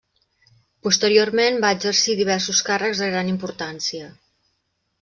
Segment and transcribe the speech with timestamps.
[0.87, 4.13] Posteriorment va exercir diversos càrrecs de gran importància.